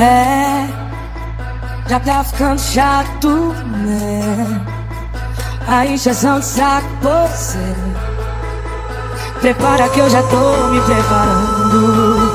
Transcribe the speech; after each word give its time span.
É, 0.00 0.66
já 1.86 2.00
tá 2.00 2.24
ficando 2.24 2.58
chato, 2.58 3.54
né? 3.66 4.62
A 5.68 5.84
injeção 5.84 6.40
de 6.40 6.46
saco 6.46 6.88
você. 7.02 7.74
Prepara 9.42 9.90
que 9.90 10.00
eu 10.00 10.08
já 10.08 10.22
tô 10.22 10.68
me 10.68 10.80
preparando. 10.80 12.32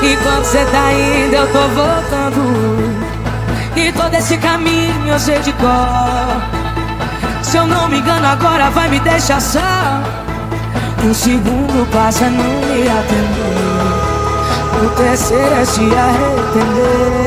Enquanto 0.00 0.44
cê 0.44 0.64
tá 0.66 0.92
indo, 0.92 1.34
eu 1.34 1.52
tô 1.52 1.68
voltando. 1.68 3.06
E 3.74 3.90
todo 3.90 4.14
esse 4.14 4.36
caminho 4.38 5.08
eu 5.08 5.18
sei 5.18 5.40
de 5.40 5.52
cor. 5.54 6.42
Se 7.42 7.56
eu 7.56 7.66
não 7.66 7.88
me 7.88 7.98
engano, 7.98 8.28
agora 8.28 8.70
vai 8.70 8.88
me 8.88 9.00
deixar 9.00 9.40
só. 9.40 9.60
Um 11.04 11.12
segundo 11.12 11.90
passa, 11.90 12.30
não 12.30 12.44
me 12.44 12.88
atender 12.88 13.65
acontecer 14.76 15.52
é 15.60 15.64
se 15.64 15.80
arrepender. 15.80 17.26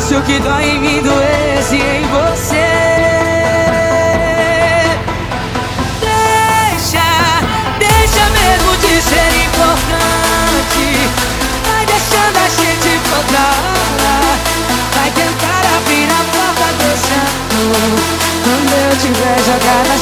Se 0.00 0.14
o 0.14 0.22
que 0.22 0.38
dói 0.40 0.64
em 0.64 0.80
mim 0.80 1.02
doesse 1.02 1.76
em 1.76 2.02
você 2.08 2.68
Deixa, 6.00 7.08
deixa 7.78 8.24
mesmo 8.30 8.76
de 8.76 9.02
ser 9.02 9.30
importante. 9.46 10.84
Vai 11.66 11.86
deixando 11.86 12.36
a 12.36 12.48
gente 12.48 13.00
toda 13.08 13.44
Vai 14.94 15.10
tentar 15.10 15.62
abrir 15.76 16.08
a 16.10 16.22
porta 16.32 16.66
deixando 16.78 17.60
Quando 18.42 18.72
eu 18.72 18.92
tiver 18.96 19.38
jogada 19.44 19.99